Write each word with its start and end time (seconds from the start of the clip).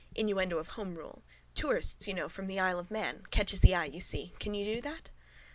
Innuendo 0.15 0.57
of 0.57 0.69
home 0.69 0.95
rule. 0.95 1.21
Tourists, 1.53 2.07
you 2.07 2.15
know, 2.15 2.27
from 2.27 2.47
the 2.47 2.59
isle 2.59 2.79
of 2.79 2.89
Man. 2.89 3.23
Catches 3.29 3.59
the 3.61 3.75
eye, 3.75 3.85
you 3.85 4.01
see. 4.01 4.33
Can 4.39 4.55
you 4.55 4.65
do 4.65 4.81
that? 4.81 5.11